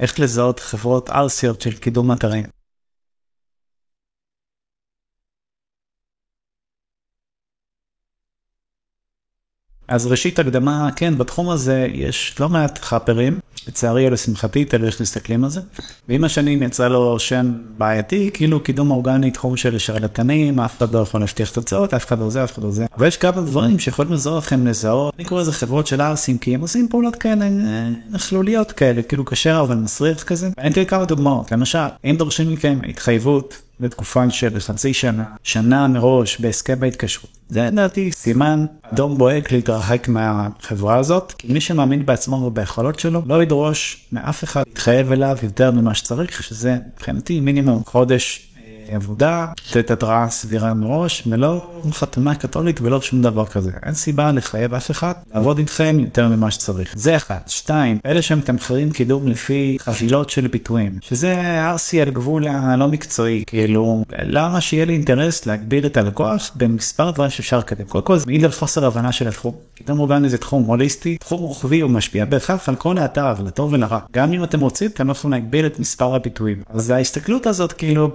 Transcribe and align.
איך 0.00 0.20
לזהות 0.20 0.60
חברות 0.60 1.10
ארסיות 1.10 1.60
של 1.60 1.78
קידום 1.78 2.12
אתרים. 2.12 2.44
אז 9.88 10.06
ראשית 10.06 10.38
הקדמה, 10.38 10.88
כן, 10.96 11.18
בתחום 11.18 11.50
הזה 11.50 11.86
יש 11.92 12.40
לא 12.40 12.48
מעט 12.48 12.78
חאפרים, 12.78 13.38
לצערי 13.68 14.06
או 14.06 14.10
לשמחתי, 14.10 14.64
תלוי 14.64 14.86
איך 14.86 15.00
מסתכלים 15.00 15.44
על 15.44 15.50
זה. 15.50 15.60
ועם 16.08 16.24
השנים 16.24 16.62
יצא 16.62 16.88
לו 16.88 17.18
שם 17.18 17.52
בעייתי, 17.78 18.30
כאילו 18.34 18.60
קידום 18.60 18.90
אורגני 18.90 19.30
תחום 19.30 19.56
של 19.56 19.78
שרלטנים, 19.78 20.60
אף 20.60 20.78
אחד 20.78 20.94
לא 20.94 20.98
יכול 20.98 21.20
להבטיח 21.20 21.50
תוצאות, 21.50 21.94
אף 21.94 22.06
אחד 22.06 22.18
לא 22.18 22.30
זה, 22.30 22.44
אף 22.44 22.52
אחד 22.52 22.62
לא 22.62 22.70
זה. 22.70 22.86
אבל 22.96 23.06
יש 23.06 23.16
כמה 23.16 23.40
דברים 23.40 23.78
שיכולים 23.78 24.12
לעזור 24.12 24.38
לכם 24.38 24.66
לזהות, 24.66 25.14
אני 25.18 25.24
קורא 25.24 25.40
לזה 25.40 25.52
חברות 25.52 25.86
של 25.86 26.00
ארסים, 26.00 26.38
כי 26.38 26.54
הם 26.54 26.60
עושים 26.60 26.88
פעולות 26.88 27.16
כאלה 27.16 27.48
נכלוליות 28.10 28.72
כאלה, 28.72 29.02
כאילו 29.02 29.24
קשה 29.24 29.60
אבל 29.60 29.74
מסריח 29.76 30.22
כזה. 30.22 30.48
אני 30.58 30.70
אתן 30.70 30.84
כמה 30.84 31.04
דוגמאות, 31.04 31.52
למשל, 31.52 31.78
אם 32.04 32.16
דורשים 32.18 32.52
מכם 32.52 32.78
התחייבות 32.88 33.67
בתקופה 33.80 34.30
של 34.30 34.60
חצי 34.60 34.94
שנה, 34.94 35.24
שנה 35.42 35.88
מראש 35.88 36.40
בהסכם 36.40 36.78
ההתקשרות. 36.82 37.30
זה 37.48 37.62
לדעתי 37.62 38.12
סימן 38.12 38.66
אדום 38.82 39.18
בוהק 39.18 39.52
להתרחק 39.52 40.08
מהחברה 40.08 40.96
הזאת, 40.96 41.32
כי 41.38 41.52
מי 41.52 41.60
שמאמין 41.60 42.06
בעצמו 42.06 42.36
וביכולות 42.36 42.98
שלו 42.98 43.22
לא 43.26 43.42
ידרוש 43.42 44.06
מאף 44.12 44.44
אחד 44.44 44.62
להתחייב 44.66 45.12
אליו 45.12 45.36
יותר 45.42 45.70
ממה 45.70 45.94
שצריך, 45.94 46.42
שזה 46.42 46.76
מבחינתי 46.94 47.40
מינימום 47.40 47.82
חודש 47.86 48.48
עבודה, 48.90 49.46
לתת 49.70 49.90
התראה 49.90 50.28
סבירה 50.30 50.74
מראש, 50.74 51.22
ולא 51.26 51.70
חתונה 51.92 52.34
קתולית 52.34 52.80
ולא 52.80 53.00
שום 53.00 53.22
דבר 53.22 53.46
כזה. 53.46 53.70
אין 53.82 53.94
סיבה 53.94 54.32
לחייב 54.32 54.74
אף 54.74 54.90
אחד 54.90 55.12
לעבוד 55.34 55.58
איתכם 55.58 55.96
יותר 56.00 56.28
ממה 56.28 56.50
שצריך. 56.50 56.94
זה 56.96 57.16
אחד. 57.16 57.38
שתיים, 57.46 57.98
אלה 58.06 58.22
שהם 58.22 58.38
מתמחרים 58.38 58.90
קידום 58.90 59.28
לפי 59.28 59.76
חבילות 59.80 60.30
של 60.30 60.46
ביטויים, 60.46 60.98
שזה 61.00 61.60
ארסי 61.70 62.00
על 62.00 62.10
גבול 62.10 62.48
הלא 62.48 62.88
מקצועי, 62.88 63.44
כאילו, 63.46 64.04
למה 64.22 64.60
שיהיה 64.60 64.84
לי 64.84 64.92
אינטרס 64.92 65.46
להגביל 65.46 65.86
את 65.86 65.96
הלקוח 65.96 66.50
במספר 66.56 67.10
דברים 67.10 67.30
שאפשר 67.30 67.58
לקדם. 67.58 67.84
קודם 67.84 68.04
כל 68.04 68.18
זה 68.18 68.26
מעיד 68.26 68.44
על 68.44 68.50
חוסר 68.50 68.86
הבנה 68.86 69.12
של 69.12 69.28
התחום. 69.28 69.54
קידום 69.74 70.00
אורגני 70.00 70.28
זה 70.28 70.38
תחום 70.38 70.64
הוליסטי, 70.64 71.16
תחום 71.16 71.40
רוחבי 71.40 71.82
ומשפיע 71.82 72.24
בהכרח 72.24 72.68
על 72.68 72.76
כל 72.76 72.98
האתר, 72.98 73.34
לטוב 73.44 73.72
ולרע. 73.72 73.98
גם 74.12 74.32
אם 74.32 74.44
אתם 74.44 74.60
רוצים, 74.60 74.90
אתם 74.90 75.06
לא 75.06 75.12
יכולים 75.12 75.32
להגביל 75.32 75.66
את 75.66 75.80
מספר 75.80 76.14
הביטויים. 76.14 76.62
אז 76.70 76.90
ההסתכלות 76.90 77.46
הזאת, 77.46 77.72
כאילו, 77.72 78.08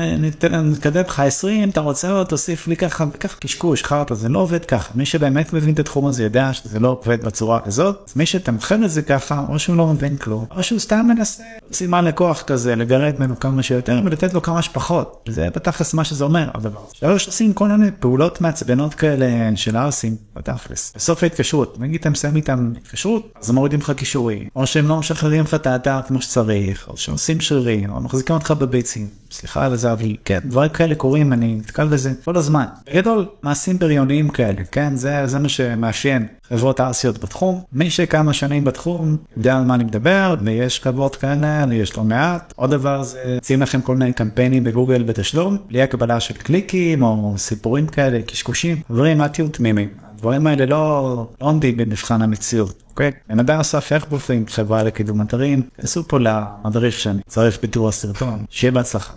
בוא 0.00 0.62
נתקדם 0.62 1.04
לך 1.08 1.20
20 1.20 1.70
אתה 1.70 1.80
רוצה 1.80 2.10
עוד 2.10 2.26
תוסיף 2.26 2.68
לי 2.68 2.76
ככה 2.76 3.04
וככה 3.12 3.36
קשקוש 3.40 3.84
חרטא 3.84 4.14
זה 4.14 4.28
לא 4.28 4.38
עובד 4.38 4.64
ככה. 4.64 4.92
מי 4.94 5.06
שבאמת 5.06 5.52
מבין 5.52 5.74
את 5.74 5.78
התחום 5.78 6.06
הזה 6.06 6.22
יודע 6.22 6.52
שזה 6.52 6.80
לא 6.80 6.88
עובד 6.88 7.24
בצורה 7.24 7.60
כזאת. 7.60 8.12
מי 8.16 8.26
שתמכן 8.26 8.84
את 8.84 8.90
זה 8.90 9.02
ככה 9.02 9.44
או 9.48 9.58
שהוא 9.58 9.76
לא 9.76 9.86
מבין 9.86 10.16
כלום 10.16 10.44
או 10.56 10.62
שהוא 10.62 10.78
סתם 10.78 11.06
מנסה 11.08 11.42
סימן 11.72 12.04
לקוח 12.04 12.42
כזה 12.42 12.76
לגרד 12.76 13.14
ממנו 13.18 13.40
כמה 13.40 13.62
שיותר 13.62 14.00
ולתת 14.04 14.34
לו 14.34 14.42
כמה 14.42 14.62
שפחות. 14.62 15.28
זה 15.28 15.48
בתכלס 15.54 15.94
מה 15.94 16.04
שזה 16.04 16.24
אומר 16.24 16.50
הדבר. 16.54 16.80
שלוש 16.92 17.26
עושים 17.26 17.52
כל 17.52 17.68
מיני 17.68 17.90
פעולות 18.00 18.40
מעצבנות 18.40 18.94
כאלה 18.94 19.56
של 19.56 19.76
ארסים 19.76 20.16
בתכלס. 20.36 20.92
בסוף 20.96 21.22
ההתקשרות 21.22 21.80
נגיד 21.80 22.00
אתם 22.00 22.12
מסיים 22.12 22.36
איתם 22.36 22.72
התקשרות 22.76 23.32
אז 23.42 23.50
מורידים 23.50 23.80
לך 23.80 23.90
קישורי 23.90 24.48
או 24.56 24.66
שהם 24.66 24.88
לא 24.88 24.98
משחררים 24.98 25.44
לך 25.44 25.54
את 25.54 25.66
האתר 25.66 26.00
כמו 26.08 26.22
שצריך 26.22 26.88
או 26.88 26.96
שעושים 26.96 27.40
שרירים 27.40 27.90
או 27.90 28.00
מחזיקים 28.00 28.34
אותך 28.34 28.50
בביצים. 28.50 29.06
סליחה 29.30 29.66
על 29.66 29.76
זה 29.76 29.89
אבל 29.92 30.16
כן 30.24 30.38
דברים 30.44 30.70
כאלה 30.70 30.94
קורים 30.94 31.32
אני 31.32 31.54
נתקל 31.54 31.86
בזה 31.86 32.12
כל 32.24 32.36
הזמן 32.36 32.64
בגדול 32.86 33.26
מעשים 33.42 33.78
בריוניים 33.78 34.28
כאלה 34.28 34.62
כן 34.72 34.96
זה 34.96 35.26
זה 35.26 35.38
מה 35.38 35.48
שמאפיין 35.48 36.26
חברות 36.48 36.80
ארסיות 36.80 37.18
בתחום 37.18 37.60
מי 37.72 37.90
שכמה 37.90 38.32
שנים 38.32 38.64
בתחום 38.64 39.16
יודע 39.36 39.56
על 39.56 39.64
מה 39.64 39.74
אני 39.74 39.84
מדבר 39.84 40.34
ויש 40.44 40.80
חברות 40.80 41.16
כאלה 41.16 41.66
יש 41.72 41.96
לא 41.96 42.04
מעט 42.04 42.52
עוד 42.56 42.70
דבר 42.70 43.02
זה 43.02 43.36
מציעים 43.36 43.62
לכם 43.62 43.80
כל 43.80 43.96
מיני 43.96 44.12
קמפיינים 44.12 44.64
בגוגל 44.64 45.02
בתשלום 45.02 45.56
בלי 45.68 45.82
הקבלה 45.82 46.20
של 46.20 46.34
קליקים 46.34 47.02
או 47.02 47.34
סיפורים 47.36 47.86
כאלה 47.86 48.22
קשקושים 48.22 48.76
דברים 48.90 49.20
אל 49.20 49.28
תהיו 49.28 49.48
תמימים. 49.48 49.88
הדברים 50.14 50.46
האלה 50.46 50.66
לא 50.66 51.26
עומדים 51.38 51.76
במבחן 51.76 52.22
המציאות. 52.22 52.82
אוקיי? 52.90 53.10
בן 53.28 53.50
אסף 53.50 53.92
בוחרים 54.08 54.44
חברה 54.48 54.82
לקידום 54.82 55.22
אתרים, 55.22 55.62
כנסו 55.76 56.08
פה 56.08 56.18
למדריך 56.20 56.98
שאני 56.98 57.20
צריך 57.26 57.58
בתיאור 57.62 57.88
הסרטון, 57.88 58.44
שיהיה 58.50 58.72
בהצלחה. 58.72 59.12